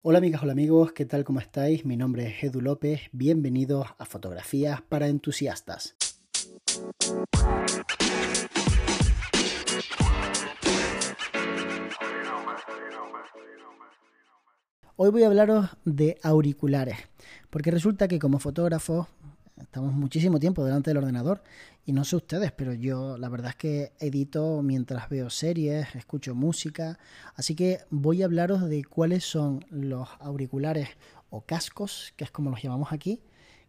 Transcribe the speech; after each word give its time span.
Hola 0.00 0.18
amigas, 0.18 0.44
hola 0.44 0.52
amigos, 0.52 0.92
¿qué 0.92 1.06
tal? 1.06 1.24
¿Cómo 1.24 1.40
estáis? 1.40 1.84
Mi 1.84 1.96
nombre 1.96 2.28
es 2.28 2.44
Edu 2.44 2.60
López, 2.60 3.00
bienvenidos 3.10 3.88
a 3.98 4.04
Fotografías 4.04 4.80
para 4.80 5.08
Entusiastas. 5.08 5.96
Hoy 14.94 15.10
voy 15.10 15.24
a 15.24 15.26
hablaros 15.26 15.76
de 15.84 16.16
auriculares, 16.22 16.98
porque 17.50 17.72
resulta 17.72 18.06
que 18.06 18.20
como 18.20 18.38
fotógrafo 18.38 19.08
estamos 19.62 19.92
muchísimo 19.92 20.38
tiempo 20.38 20.64
delante 20.64 20.90
del 20.90 20.98
ordenador 20.98 21.42
y 21.84 21.92
no 21.92 22.04
sé 22.04 22.16
ustedes, 22.16 22.52
pero 22.52 22.74
yo 22.74 23.18
la 23.18 23.28
verdad 23.28 23.50
es 23.50 23.56
que 23.56 23.92
edito 23.98 24.62
mientras 24.62 25.08
veo 25.08 25.30
series, 25.30 25.94
escucho 25.94 26.34
música, 26.34 26.98
así 27.34 27.54
que 27.54 27.80
voy 27.90 28.22
a 28.22 28.26
hablaros 28.26 28.68
de 28.68 28.84
cuáles 28.84 29.24
son 29.24 29.64
los 29.70 30.08
auriculares 30.20 30.88
o 31.30 31.42
cascos, 31.42 32.12
que 32.16 32.24
es 32.24 32.30
como 32.30 32.50
los 32.50 32.62
llamamos 32.62 32.92
aquí, 32.92 33.20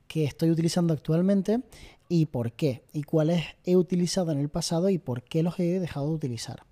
que 0.08 0.26
estoy 0.26 0.52
utilizando 0.52 0.94
actualmente 0.94 1.62
y 2.08 2.26
por 2.26 2.52
qué, 2.54 2.84
y 2.94 3.04
cuáles 3.04 3.46
he 3.66 3.76
utilizado 3.76 4.32
en 4.32 4.40
el 4.40 4.50
pasado 4.50 4.90
y 4.90 4.98
por 4.98 5.24
qué 5.24 5.44
los 5.44 5.60
he 5.60 5.80
dejado 5.80 6.08
de 6.08 6.16
utilizar. 6.16 6.69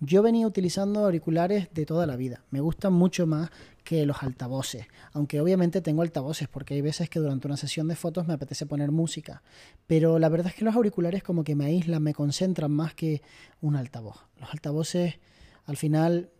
Yo 0.00 0.22
venía 0.22 0.46
utilizando 0.46 1.04
auriculares 1.04 1.68
de 1.74 1.84
toda 1.84 2.06
la 2.06 2.14
vida. 2.14 2.44
Me 2.50 2.60
gustan 2.60 2.92
mucho 2.92 3.26
más 3.26 3.50
que 3.82 4.06
los 4.06 4.22
altavoces. 4.22 4.86
Aunque 5.12 5.40
obviamente 5.40 5.80
tengo 5.80 6.02
altavoces 6.02 6.46
porque 6.46 6.74
hay 6.74 6.82
veces 6.82 7.10
que 7.10 7.18
durante 7.18 7.48
una 7.48 7.56
sesión 7.56 7.88
de 7.88 7.96
fotos 7.96 8.28
me 8.28 8.34
apetece 8.34 8.64
poner 8.64 8.92
música. 8.92 9.42
Pero 9.88 10.20
la 10.20 10.28
verdad 10.28 10.48
es 10.48 10.54
que 10.54 10.64
los 10.64 10.76
auriculares 10.76 11.24
como 11.24 11.42
que 11.42 11.56
me 11.56 11.64
aíslan, 11.64 12.00
me 12.00 12.14
concentran 12.14 12.70
más 12.70 12.94
que 12.94 13.22
un 13.60 13.74
altavoz. 13.74 14.24
Los 14.38 14.50
altavoces 14.50 15.18
al 15.66 15.76
final 15.76 16.30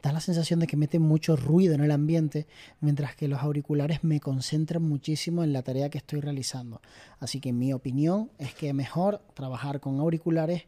da 0.00 0.10
la 0.10 0.20
sensación 0.20 0.58
de 0.60 0.66
que 0.66 0.78
meten 0.78 1.02
mucho 1.02 1.36
ruido 1.36 1.74
en 1.74 1.82
el 1.82 1.90
ambiente, 1.90 2.46
mientras 2.80 3.14
que 3.16 3.28
los 3.28 3.40
auriculares 3.40 4.02
me 4.02 4.18
concentran 4.18 4.82
muchísimo 4.82 5.44
en 5.44 5.52
la 5.52 5.62
tarea 5.62 5.90
que 5.90 5.98
estoy 5.98 6.20
realizando. 6.20 6.80
Así 7.18 7.38
que 7.38 7.52
mi 7.52 7.74
opinión 7.74 8.30
es 8.38 8.54
que 8.54 8.68
es 8.68 8.74
mejor 8.74 9.20
trabajar 9.34 9.80
con 9.80 10.00
auriculares 10.00 10.64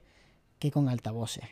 que 0.58 0.70
con 0.70 0.90
altavoces. 0.90 1.44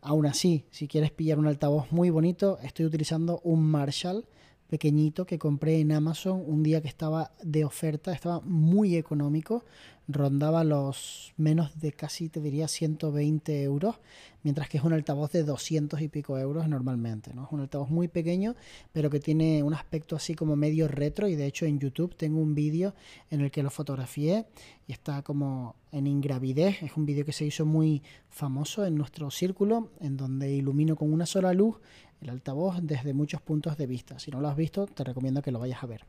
Aún 0.00 0.26
así, 0.26 0.64
si 0.70 0.88
quieres 0.88 1.10
pillar 1.10 1.38
un 1.38 1.46
altavoz 1.46 1.90
muy 1.90 2.10
bonito, 2.10 2.58
estoy 2.62 2.86
utilizando 2.86 3.40
un 3.42 3.64
Marshall 3.64 4.24
pequeñito 4.68 5.26
que 5.26 5.38
compré 5.38 5.80
en 5.80 5.92
Amazon 5.92 6.42
un 6.46 6.62
día 6.62 6.80
que 6.82 6.88
estaba 6.88 7.32
de 7.42 7.64
oferta, 7.64 8.12
estaba 8.12 8.40
muy 8.40 8.96
económico, 8.96 9.64
rondaba 10.08 10.64
los 10.64 11.34
menos 11.36 11.78
de 11.80 11.92
casi, 11.92 12.28
te 12.28 12.40
diría, 12.40 12.66
120 12.66 13.62
euros, 13.62 13.96
mientras 14.42 14.68
que 14.68 14.78
es 14.78 14.84
un 14.84 14.94
altavoz 14.94 15.32
de 15.32 15.44
200 15.44 16.00
y 16.00 16.08
pico 16.08 16.38
euros 16.38 16.68
normalmente, 16.68 17.34
¿no? 17.34 17.44
Es 17.44 17.52
un 17.52 17.60
altavoz 17.60 17.90
muy 17.90 18.08
pequeño, 18.08 18.56
pero 18.92 19.10
que 19.10 19.20
tiene 19.20 19.62
un 19.62 19.74
aspecto 19.74 20.16
así 20.16 20.34
como 20.34 20.56
medio 20.56 20.88
retro 20.88 21.28
y 21.28 21.36
de 21.36 21.46
hecho 21.46 21.66
en 21.66 21.78
YouTube 21.78 22.14
tengo 22.14 22.40
un 22.40 22.54
vídeo 22.54 22.94
en 23.30 23.42
el 23.42 23.50
que 23.50 23.62
lo 23.62 23.70
fotografié 23.70 24.46
y 24.86 24.92
está 24.92 25.22
como 25.22 25.76
en 25.92 26.06
ingravidez, 26.06 26.82
es 26.82 26.96
un 26.96 27.04
vídeo 27.04 27.24
que 27.24 27.32
se 27.32 27.44
hizo 27.44 27.66
muy 27.66 28.02
famoso 28.30 28.86
en 28.86 28.96
nuestro 28.96 29.30
círculo, 29.30 29.90
en 30.00 30.16
donde 30.16 30.52
ilumino 30.52 30.96
con 30.96 31.12
una 31.12 31.26
sola 31.26 31.52
luz 31.52 31.76
el 32.20 32.30
altavoz 32.30 32.78
desde 32.82 33.14
muchos 33.14 33.40
puntos 33.40 33.76
de 33.76 33.86
vista. 33.86 34.18
Si 34.18 34.30
no 34.30 34.40
lo 34.40 34.48
has 34.48 34.56
visto, 34.56 34.86
te 34.86 35.04
recomiendo 35.04 35.42
que 35.42 35.52
lo 35.52 35.58
vayas 35.58 35.82
a 35.82 35.86
ver. 35.86 36.04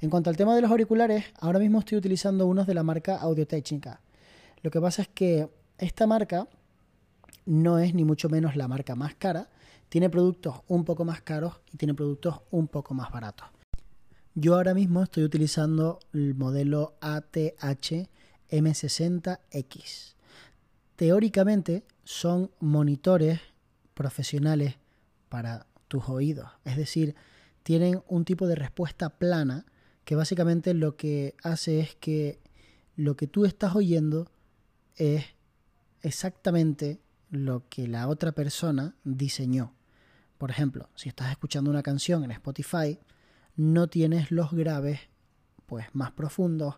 En 0.00 0.10
cuanto 0.10 0.30
al 0.30 0.36
tema 0.36 0.54
de 0.54 0.62
los 0.62 0.70
auriculares, 0.70 1.26
ahora 1.40 1.58
mismo 1.58 1.80
estoy 1.80 1.98
utilizando 1.98 2.46
unos 2.46 2.66
de 2.66 2.74
la 2.74 2.82
marca 2.82 3.16
Audio 3.16 3.46
Técnica. 3.46 4.00
Lo 4.62 4.70
que 4.70 4.80
pasa 4.80 5.02
es 5.02 5.08
que 5.08 5.48
esta 5.78 6.06
marca 6.06 6.48
no 7.46 7.78
es 7.78 7.94
ni 7.94 8.04
mucho 8.04 8.28
menos 8.28 8.56
la 8.56 8.68
marca 8.68 8.94
más 8.94 9.14
cara, 9.14 9.48
tiene 9.88 10.08
productos 10.08 10.62
un 10.68 10.84
poco 10.84 11.04
más 11.04 11.20
caros 11.20 11.60
y 11.72 11.76
tiene 11.76 11.94
productos 11.94 12.40
un 12.50 12.68
poco 12.68 12.94
más 12.94 13.10
baratos. 13.10 13.48
Yo 14.34 14.54
ahora 14.54 14.74
mismo 14.74 15.02
estoy 15.02 15.24
utilizando 15.24 15.98
el 16.12 16.34
modelo 16.34 16.94
ATH 17.00 18.08
M60X. 18.50 20.14
Teóricamente 20.96 21.82
son 22.04 22.50
monitores 22.60 23.40
profesionales 23.94 24.76
para 25.30 25.66
tus 25.88 26.10
oídos. 26.10 26.50
Es 26.66 26.76
decir, 26.76 27.14
tienen 27.62 28.02
un 28.06 28.26
tipo 28.26 28.46
de 28.46 28.56
respuesta 28.56 29.08
plana 29.08 29.64
que 30.04 30.16
básicamente 30.16 30.74
lo 30.74 30.96
que 30.96 31.34
hace 31.42 31.80
es 31.80 31.94
que 31.94 32.40
lo 32.96 33.16
que 33.16 33.26
tú 33.26 33.46
estás 33.46 33.74
oyendo 33.74 34.30
es 34.96 35.24
exactamente 36.02 37.00
lo 37.30 37.66
que 37.70 37.88
la 37.88 38.08
otra 38.08 38.32
persona 38.32 38.94
diseñó. 39.04 39.72
Por 40.36 40.50
ejemplo, 40.50 40.90
si 40.94 41.08
estás 41.08 41.30
escuchando 41.30 41.70
una 41.70 41.82
canción 41.82 42.24
en 42.24 42.32
Spotify, 42.32 42.98
no 43.56 43.88
tienes 43.88 44.30
los 44.30 44.52
graves 44.52 45.00
pues 45.66 45.86
más 45.92 46.10
profundos 46.12 46.76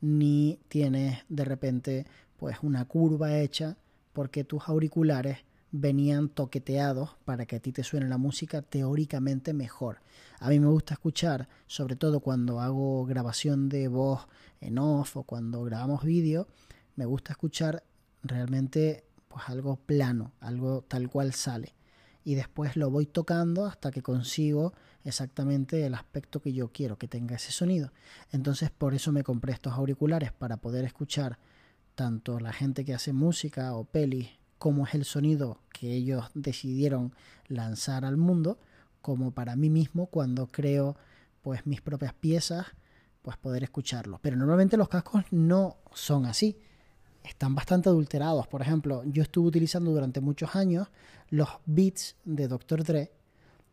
ni 0.00 0.60
tienes 0.68 1.24
de 1.28 1.44
repente 1.44 2.06
pues 2.36 2.58
una 2.62 2.84
curva 2.84 3.38
hecha 3.38 3.78
porque 4.12 4.44
tus 4.44 4.68
auriculares 4.68 5.38
venían 5.76 6.28
toqueteados 6.28 7.16
para 7.24 7.46
que 7.46 7.56
a 7.56 7.60
ti 7.60 7.72
te 7.72 7.82
suene 7.82 8.08
la 8.08 8.16
música 8.16 8.62
teóricamente 8.62 9.52
mejor. 9.52 9.98
A 10.38 10.48
mí 10.48 10.60
me 10.60 10.68
gusta 10.68 10.94
escuchar, 10.94 11.48
sobre 11.66 11.96
todo 11.96 12.20
cuando 12.20 12.60
hago 12.60 13.04
grabación 13.06 13.68
de 13.68 13.88
voz 13.88 14.28
en 14.60 14.78
off 14.78 15.16
o 15.16 15.24
cuando 15.24 15.64
grabamos 15.64 16.04
vídeo, 16.04 16.46
me 16.94 17.06
gusta 17.06 17.32
escuchar 17.32 17.82
realmente 18.22 19.04
pues 19.26 19.48
algo 19.48 19.74
plano, 19.74 20.30
algo 20.38 20.84
tal 20.86 21.10
cual 21.10 21.32
sale. 21.32 21.74
Y 22.22 22.36
después 22.36 22.76
lo 22.76 22.88
voy 22.88 23.06
tocando 23.06 23.66
hasta 23.66 23.90
que 23.90 24.00
consigo 24.00 24.74
exactamente 25.02 25.84
el 25.84 25.94
aspecto 25.94 26.40
que 26.40 26.52
yo 26.52 26.70
quiero 26.70 26.98
que 26.98 27.08
tenga 27.08 27.34
ese 27.34 27.50
sonido. 27.50 27.92
Entonces 28.30 28.70
por 28.70 28.94
eso 28.94 29.10
me 29.10 29.24
compré 29.24 29.52
estos 29.52 29.72
auriculares 29.72 30.30
para 30.30 30.56
poder 30.56 30.84
escuchar 30.84 31.40
tanto 31.96 32.38
la 32.38 32.52
gente 32.52 32.84
que 32.84 32.94
hace 32.94 33.12
música 33.12 33.74
o 33.74 33.82
pelis 33.82 34.30
cómo 34.64 34.86
es 34.86 34.94
el 34.94 35.04
sonido 35.04 35.58
que 35.74 35.92
ellos 35.92 36.24
decidieron 36.32 37.12
lanzar 37.48 38.06
al 38.06 38.16
mundo, 38.16 38.58
como 39.02 39.30
para 39.30 39.56
mí 39.56 39.68
mismo 39.68 40.06
cuando 40.06 40.46
creo 40.46 40.96
pues 41.42 41.66
mis 41.66 41.82
propias 41.82 42.14
piezas, 42.14 42.68
pues 43.20 43.36
poder 43.36 43.62
escucharlo. 43.62 44.20
Pero 44.22 44.38
normalmente 44.38 44.78
los 44.78 44.88
cascos 44.88 45.24
no 45.30 45.76
son 45.92 46.24
así. 46.24 46.56
Están 47.24 47.54
bastante 47.54 47.90
adulterados. 47.90 48.46
Por 48.46 48.62
ejemplo, 48.62 49.04
yo 49.04 49.22
estuve 49.24 49.48
utilizando 49.48 49.90
durante 49.90 50.22
muchos 50.22 50.56
años 50.56 50.88
los 51.28 51.50
beats 51.66 52.16
de 52.24 52.48
Dr. 52.48 52.84
Dre 52.84 53.12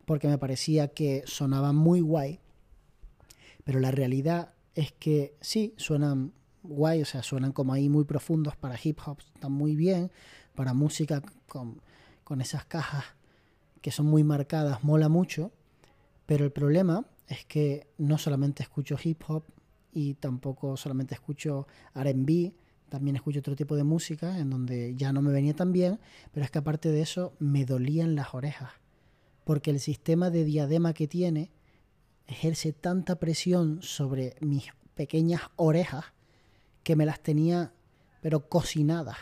porque 0.04 0.28
me 0.28 0.36
parecía 0.36 0.88
que 0.88 1.22
sonaban 1.24 1.74
muy 1.74 2.02
guay. 2.02 2.38
Pero 3.64 3.80
la 3.80 3.92
realidad 3.92 4.52
es 4.74 4.92
que 4.92 5.38
sí, 5.40 5.72
suenan 5.78 6.34
guay, 6.62 7.00
o 7.00 7.06
sea, 7.06 7.22
suenan 7.22 7.52
como 7.52 7.72
ahí 7.72 7.88
muy 7.88 8.04
profundos 8.04 8.56
para 8.56 8.78
hip 8.82 8.98
hop, 9.06 9.18
están 9.34 9.52
muy 9.52 9.74
bien, 9.74 10.12
para 10.54 10.74
música 10.74 11.22
con, 11.46 11.80
esas 12.40 12.64
cajas 12.64 13.04
que 13.82 13.90
son 13.90 14.06
muy 14.06 14.24
marcadas, 14.24 14.82
mola 14.82 15.10
mucho, 15.10 15.52
pero 16.24 16.46
el 16.46 16.50
problema 16.50 17.04
es 17.28 17.44
que 17.44 17.88
no 17.98 18.16
solamente 18.16 18.62
escucho 18.62 18.96
hip 19.02 19.22
hop 19.28 19.44
y 19.92 20.14
tampoco 20.14 20.78
solamente 20.78 21.14
escucho 21.14 21.66
RB, 21.94 22.54
también 22.88 23.16
escucho 23.16 23.40
otro 23.40 23.54
tipo 23.54 23.76
de 23.76 23.84
música 23.84 24.38
en 24.38 24.48
donde 24.48 24.94
ya 24.96 25.12
no 25.12 25.20
me 25.20 25.30
venía 25.30 25.54
tan 25.54 25.72
bien, 25.72 26.00
pero 26.32 26.44
es 26.44 26.50
que 26.50 26.58
aparte 26.58 26.90
de 26.90 27.02
eso 27.02 27.34
me 27.38 27.66
dolían 27.66 28.14
las 28.14 28.32
orejas, 28.32 28.70
porque 29.44 29.70
el 29.70 29.78
sistema 29.78 30.30
de 30.30 30.44
diadema 30.44 30.94
que 30.94 31.06
tiene 31.06 31.50
ejerce 32.26 32.72
tanta 32.72 33.16
presión 33.16 33.82
sobre 33.82 34.36
mis 34.40 34.72
pequeñas 34.94 35.42
orejas 35.56 36.06
que 36.82 36.96
me 36.96 37.04
las 37.04 37.20
tenía 37.20 37.74
pero 38.22 38.48
cocinadas. 38.48 39.18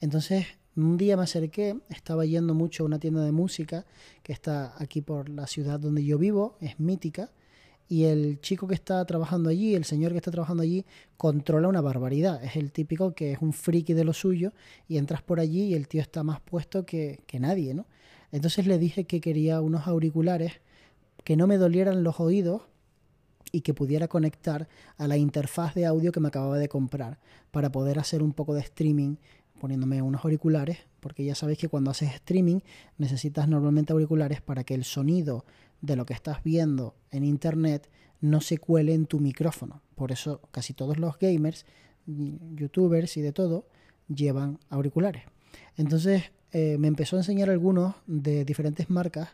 Entonces 0.00 0.46
un 0.76 0.96
día 0.96 1.16
me 1.16 1.24
acerqué, 1.24 1.76
estaba 1.88 2.24
yendo 2.24 2.54
mucho 2.54 2.84
a 2.84 2.86
una 2.86 3.00
tienda 3.00 3.22
de 3.24 3.32
música 3.32 3.84
que 4.22 4.32
está 4.32 4.74
aquí 4.78 5.00
por 5.00 5.28
la 5.28 5.46
ciudad 5.46 5.80
donde 5.80 6.04
yo 6.04 6.18
vivo, 6.18 6.56
es 6.60 6.78
mítica, 6.78 7.32
y 7.88 8.04
el 8.04 8.40
chico 8.40 8.68
que 8.68 8.74
está 8.74 9.04
trabajando 9.06 9.48
allí, 9.48 9.74
el 9.74 9.84
señor 9.84 10.12
que 10.12 10.18
está 10.18 10.30
trabajando 10.30 10.62
allí, 10.62 10.84
controla 11.16 11.68
una 11.68 11.80
barbaridad. 11.80 12.44
Es 12.44 12.54
el 12.56 12.70
típico 12.70 13.14
que 13.14 13.32
es 13.32 13.38
un 13.40 13.54
friki 13.54 13.94
de 13.94 14.04
lo 14.04 14.12
suyo 14.12 14.52
y 14.86 14.98
entras 14.98 15.22
por 15.22 15.40
allí 15.40 15.64
y 15.64 15.74
el 15.74 15.88
tío 15.88 16.02
está 16.02 16.22
más 16.22 16.40
puesto 16.40 16.84
que, 16.84 17.20
que 17.26 17.40
nadie, 17.40 17.72
¿no? 17.72 17.86
Entonces 18.30 18.66
le 18.66 18.78
dije 18.78 19.04
que 19.04 19.22
quería 19.22 19.62
unos 19.62 19.86
auriculares 19.86 20.60
que 21.24 21.36
no 21.36 21.46
me 21.46 21.56
dolieran 21.56 22.04
los 22.04 22.20
oídos 22.20 22.62
y 23.52 23.62
que 23.62 23.72
pudiera 23.72 24.06
conectar 24.06 24.68
a 24.98 25.08
la 25.08 25.16
interfaz 25.16 25.74
de 25.74 25.86
audio 25.86 26.12
que 26.12 26.20
me 26.20 26.28
acababa 26.28 26.58
de 26.58 26.68
comprar 26.68 27.18
para 27.50 27.72
poder 27.72 27.98
hacer 27.98 28.22
un 28.22 28.34
poco 28.34 28.54
de 28.54 28.60
streaming 28.60 29.16
poniéndome 29.58 30.02
unos 30.02 30.24
auriculares, 30.24 30.78
porque 31.00 31.24
ya 31.24 31.34
sabéis 31.34 31.58
que 31.58 31.68
cuando 31.68 31.90
haces 31.90 32.14
streaming 32.14 32.60
necesitas 32.96 33.48
normalmente 33.48 33.92
auriculares 33.92 34.40
para 34.40 34.64
que 34.64 34.74
el 34.74 34.84
sonido 34.84 35.44
de 35.80 35.96
lo 35.96 36.06
que 36.06 36.14
estás 36.14 36.42
viendo 36.42 36.94
en 37.10 37.24
internet 37.24 37.88
no 38.20 38.40
se 38.40 38.58
cuele 38.58 38.94
en 38.94 39.06
tu 39.06 39.20
micrófono. 39.20 39.82
Por 39.94 40.12
eso 40.12 40.40
casi 40.50 40.74
todos 40.74 40.98
los 40.98 41.18
gamers, 41.18 41.66
youtubers 42.06 43.16
y 43.16 43.20
de 43.20 43.32
todo 43.32 43.66
llevan 44.08 44.58
auriculares. 44.70 45.24
Entonces 45.76 46.24
eh, 46.52 46.76
me 46.78 46.88
empezó 46.88 47.16
a 47.16 47.20
enseñar 47.20 47.50
algunos 47.50 47.94
de 48.06 48.44
diferentes 48.44 48.88
marcas 48.90 49.30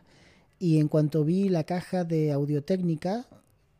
Y 0.57 0.79
en 0.79 0.87
cuanto 0.87 1.25
vi 1.25 1.49
la 1.49 1.65
caja 1.65 2.05
de 2.05 2.31
audio 2.31 2.63
técnica, 2.63 3.27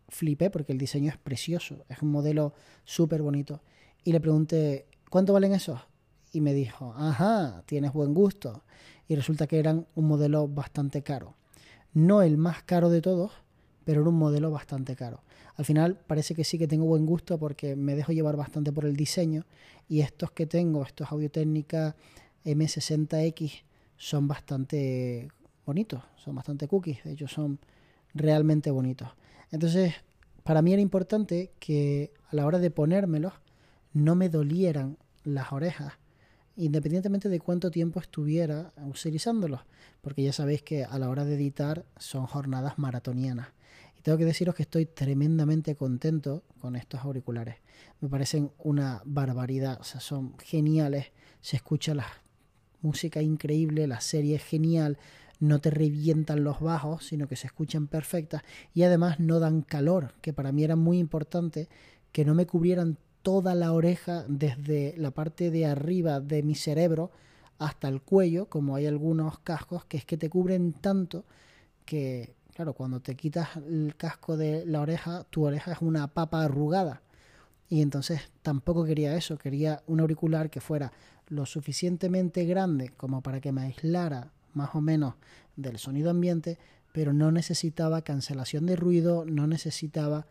flipé 0.10 0.50
porque 0.50 0.74
el 0.74 0.78
diseño 0.78 1.10
es 1.10 1.18
precioso, 1.18 1.86
es 1.88 2.02
un 2.02 2.12
modelo 2.12 2.54
súper 2.84 3.22
bonito. 3.22 3.62
Y 4.04 4.12
le 4.12 4.20
pregunté, 4.20 4.86
¿cuánto 5.10 5.32
valen 5.32 5.54
esos? 5.54 5.80
Y 6.36 6.42
me 6.42 6.54
dijo, 6.54 6.94
ajá, 6.98 7.64
tienes 7.66 7.94
buen 7.94 8.14
gusto. 8.14 8.64
Y 9.08 9.16
resulta 9.16 9.48
que 9.48 9.58
eran 9.58 9.88
un 9.96 10.06
modelo 10.06 10.50
bastante 10.50 11.02
caro. 11.02 11.34
No 11.94 12.22
el 12.22 12.36
más 12.36 12.62
caro 12.64 12.90
de 12.90 13.02
todos, 13.02 13.32
pero 13.86 14.02
era 14.02 14.10
un 14.10 14.18
modelo 14.18 14.52
bastante 14.52 14.98
caro. 14.98 15.22
Al 15.56 15.64
final 15.64 15.96
parece 15.96 16.36
que 16.36 16.44
sí 16.44 16.58
que 16.58 16.68
tengo 16.68 16.84
buen 16.84 17.06
gusto 17.06 17.38
porque 17.38 17.78
me 17.78 17.96
dejo 17.96 18.12
llevar 18.12 18.36
bastante 18.36 18.74
por 18.74 18.84
el 18.84 18.98
diseño 18.98 19.46
y 19.88 20.02
estos 20.02 20.32
que 20.32 20.46
tengo, 20.46 20.84
estos 20.84 21.10
Audio 21.10 21.32
Técnica 21.32 21.96
M60X, 22.44 23.62
son 23.96 24.28
bastante 24.28 25.30
bonitos, 25.66 26.04
son 26.18 26.36
bastante 26.36 26.68
cookies, 26.68 27.02
de 27.06 27.14
hecho 27.14 27.30
son 27.30 27.60
realmente 28.14 28.72
bonitos. 28.72 29.08
Entonces, 29.52 29.94
para 30.44 30.62
mí 30.62 30.74
era 30.74 30.82
importante 30.82 31.54
que 31.60 32.12
a 32.30 32.36
la 32.36 32.46
hora 32.46 32.60
de 32.60 32.72
ponérmelos 32.72 33.32
no 33.94 34.16
me 34.16 34.28
dolieran 34.28 34.98
las 35.24 35.54
orejas, 35.54 35.94
independientemente 36.56 37.30
de 37.30 37.40
cuánto 37.40 37.72
tiempo 37.72 38.00
estuviera 38.00 38.74
utilizándolos, 38.86 39.62
porque 40.02 40.24
ya 40.24 40.34
sabéis 40.34 40.62
que 40.62 40.84
a 40.84 40.98
la 41.00 41.10
hora 41.10 41.26
de 41.26 41.36
editar 41.36 41.86
son 41.98 42.26
jornadas 42.26 42.78
maratonianas. 42.78 43.50
Y 43.98 44.02
tengo 44.02 44.18
que 44.18 44.26
deciros 44.26 44.56
que 44.56 44.64
estoy 44.64 44.86
tremendamente 44.86 45.76
contento 45.76 46.44
con 46.60 46.76
estos 46.76 47.02
auriculares. 47.02 47.58
Me 48.00 48.10
parecen 48.10 48.52
una 48.60 49.02
barbaridad, 49.06 49.80
o 49.82 49.84
sea, 49.84 50.00
son 50.00 50.38
geniales, 50.40 51.08
se 51.42 51.58
escucha 51.58 51.94
la 51.94 52.08
música 52.82 53.22
increíble, 53.22 53.88
la 53.88 54.00
serie 54.00 54.36
es 54.36 54.44
genial, 54.44 54.98
no 55.40 55.60
te 55.60 55.70
revientan 55.70 56.44
los 56.44 56.62
bajos, 56.62 57.06
sino 57.06 57.28
que 57.28 57.36
se 57.36 57.48
escuchan 57.48 57.88
perfectas 57.88 58.44
y 58.74 58.84
además 58.84 59.20
no 59.20 59.40
dan 59.40 59.62
calor, 59.62 60.14
que 60.22 60.34
para 60.34 60.52
mí 60.52 60.64
era 60.64 60.76
muy 60.76 61.00
importante 61.00 61.68
que 62.12 62.24
no 62.24 62.34
me 62.34 62.48
cubrieran 62.48 62.98
toda 63.26 63.56
la 63.56 63.74
oreja 63.74 64.24
desde 64.28 64.94
la 64.98 65.10
parte 65.10 65.50
de 65.50 65.66
arriba 65.66 66.20
de 66.20 66.44
mi 66.44 66.54
cerebro 66.54 67.10
hasta 67.58 67.88
el 67.88 68.04
cuello, 68.04 68.50
como 68.50 68.76
hay 68.76 68.86
algunos 68.86 69.40
cascos 69.40 69.84
que 69.86 69.98
es 69.98 70.06
que 70.06 70.16
te 70.16 70.30
cubren 70.30 70.74
tanto 70.74 71.26
que, 71.86 72.36
claro, 72.54 72.74
cuando 72.76 73.00
te 73.00 73.16
quitas 73.16 73.56
el 73.56 73.96
casco 73.98 74.38
de 74.38 74.64
la 74.68 74.80
oreja, 74.80 75.26
tu 75.32 75.44
oreja 75.44 75.72
es 75.72 75.80
una 75.82 76.06
papa 76.06 76.44
arrugada. 76.44 77.02
Y 77.68 77.82
entonces 77.82 78.22
tampoco 78.44 78.86
quería 78.86 79.16
eso, 79.18 79.40
quería 79.40 79.82
un 79.88 80.02
auricular 80.02 80.52
que 80.52 80.62
fuera 80.62 80.92
lo 81.28 81.48
suficientemente 81.48 82.46
grande 82.46 82.90
como 82.90 83.22
para 83.22 83.42
que 83.42 83.52
me 83.52 83.64
aislara 83.64 84.34
más 84.54 84.76
o 84.76 84.82
menos 84.82 85.16
del 85.56 85.80
sonido 85.80 86.12
ambiente, 86.12 86.60
pero 86.94 87.12
no 87.12 87.32
necesitaba 87.32 88.04
cancelación 88.04 88.68
de 88.68 88.76
ruido, 88.76 89.26
no 89.26 89.48
necesitaba 89.48 90.28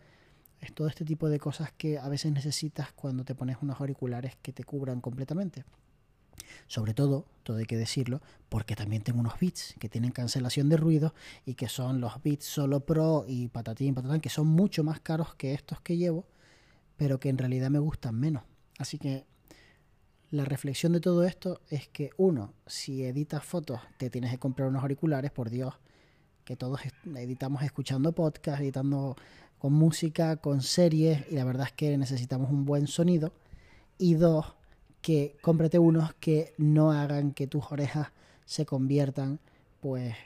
todo 0.73 0.89
este 0.89 1.05
tipo 1.05 1.29
de 1.29 1.39
cosas 1.39 1.73
que 1.73 1.99
a 1.99 2.09
veces 2.09 2.33
necesitas 2.33 2.93
cuando 2.93 3.25
te 3.25 3.35
pones 3.35 3.59
unos 3.61 3.81
auriculares 3.81 4.37
que 4.43 4.53
te 4.53 4.65
cubran 4.65 5.01
completamente. 5.01 5.65
Sobre 6.67 6.95
todo, 6.95 7.27
todo 7.43 7.59
hay 7.59 7.67
que 7.67 7.77
decirlo, 7.77 8.21
porque 8.49 8.77
también 8.77 9.03
tengo 9.03 9.21
unos 9.21 9.39
Beats 9.39 9.75
que 9.79 9.89
tienen 9.89 10.11
cancelación 10.11 10.69
de 10.69 10.77
ruido 10.77 11.15
y 11.45 11.55
que 11.55 11.69
son 11.69 12.01
los 12.01 12.23
Beats 12.23 12.45
Solo 12.45 12.81
Pro 12.81 13.25
y 13.27 13.49
patatín, 13.49 13.95
patatán, 13.95 14.21
que 14.21 14.31
son 14.31 14.47
mucho 14.47 14.83
más 14.83 15.01
caros 15.01 15.35
que 15.35 15.55
estos 15.55 15.81
que 15.81 15.97
llevo, 15.97 16.27
pero 16.97 17.21
que 17.21 17.29
en 17.29 17.39
realidad 17.39 17.71
me 17.71 17.79
gustan 17.79 18.19
menos. 18.19 18.45
Así 18.79 18.99
que 18.99 19.25
la 20.31 20.45
reflexión 20.45 20.93
de 20.93 21.01
todo 21.01 21.25
esto 21.25 21.61
es 21.71 21.89
que, 21.89 22.11
uno, 22.17 22.55
si 22.67 23.05
editas 23.05 23.45
fotos, 23.45 23.81
te 23.99 24.11
tienes 24.11 24.33
que 24.33 24.39
comprar 24.39 24.69
unos 24.69 24.83
auriculares, 24.83 25.31
por 25.31 25.51
Dios, 25.51 25.75
que 26.45 26.57
todos 26.57 26.81
editamos 27.05 27.63
escuchando 27.63 28.13
podcast, 28.13 28.61
editando 28.61 29.17
con 29.65 29.73
música, 29.73 30.37
con 30.37 30.61
series, 30.61 31.25
y 31.31 31.37
la 31.37 31.45
verdad 31.47 31.69
es 31.69 31.73
que 31.73 31.97
necesitamos 31.97 32.51
un 32.51 32.67
buen 32.67 32.87
sonido. 32.87 33.33
Y 33.97 34.13
dos, 34.13 34.57
que 35.01 35.39
cómprate 35.41 35.79
unos 35.79 36.13
que 36.21 36.53
no 36.59 36.93
hagan 36.93 37.33
que 37.33 37.47
tus 37.47 37.73
orejas 37.73 38.09
se 38.45 38.67
conviertan, 38.67 39.41
pues, 39.81 40.17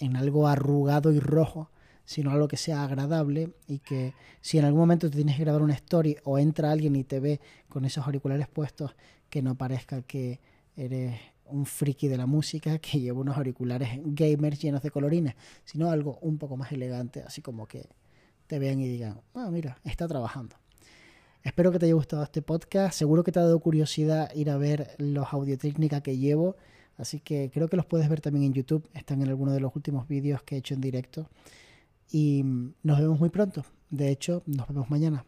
en 0.00 0.16
algo 0.16 0.48
arrugado 0.48 1.12
y 1.12 1.18
rojo, 1.18 1.70
sino 2.04 2.30
algo 2.30 2.46
que 2.46 2.58
sea 2.58 2.84
agradable 2.84 3.54
y 3.68 3.78
que 3.78 4.12
si 4.42 4.58
en 4.58 4.66
algún 4.66 4.80
momento 4.80 5.08
te 5.08 5.16
tienes 5.16 5.38
que 5.38 5.44
grabar 5.44 5.62
una 5.62 5.72
story 5.72 6.18
o 6.24 6.38
entra 6.38 6.72
alguien 6.72 6.94
y 6.94 7.04
te 7.04 7.20
ve 7.20 7.40
con 7.70 7.86
esos 7.86 8.04
auriculares 8.04 8.48
puestos, 8.48 8.94
que 9.30 9.40
no 9.40 9.54
parezca 9.54 10.02
que 10.02 10.40
eres 10.76 11.18
un 11.46 11.64
friki 11.64 12.06
de 12.06 12.18
la 12.18 12.26
música 12.26 12.78
que 12.80 13.00
lleva 13.00 13.18
unos 13.18 13.38
auriculares 13.38 13.98
gamers 14.04 14.60
llenos 14.60 14.82
de 14.82 14.90
colorines, 14.90 15.36
sino 15.64 15.90
algo 15.90 16.18
un 16.20 16.36
poco 16.36 16.58
más 16.58 16.70
elegante, 16.70 17.22
así 17.22 17.40
como 17.40 17.66
que 17.66 17.88
te 18.52 18.58
vean 18.58 18.80
y 18.80 18.86
digan, 18.86 19.18
ah, 19.32 19.48
mira, 19.50 19.78
está 19.82 20.06
trabajando. 20.06 20.56
Espero 21.42 21.72
que 21.72 21.78
te 21.78 21.86
haya 21.86 21.94
gustado 21.94 22.22
este 22.22 22.42
podcast. 22.42 22.98
Seguro 22.98 23.24
que 23.24 23.32
te 23.32 23.38
ha 23.38 23.44
dado 23.44 23.58
curiosidad 23.60 24.30
ir 24.34 24.50
a 24.50 24.58
ver 24.58 24.94
los 24.98 25.32
audio 25.32 25.56
técnicas 25.56 26.02
que 26.02 26.18
llevo. 26.18 26.56
Así 26.98 27.18
que 27.18 27.50
creo 27.50 27.68
que 27.68 27.78
los 27.78 27.86
puedes 27.86 28.10
ver 28.10 28.20
también 28.20 28.44
en 28.44 28.52
YouTube. 28.52 28.86
Están 28.92 29.22
en 29.22 29.30
alguno 29.30 29.52
de 29.52 29.60
los 29.60 29.74
últimos 29.74 30.06
vídeos 30.06 30.42
que 30.42 30.56
he 30.56 30.58
hecho 30.58 30.74
en 30.74 30.82
directo. 30.82 31.30
Y 32.10 32.44
nos 32.82 33.00
vemos 33.00 33.18
muy 33.18 33.30
pronto. 33.30 33.64
De 33.88 34.10
hecho, 34.10 34.42
nos 34.44 34.68
vemos 34.68 34.90
mañana. 34.90 35.24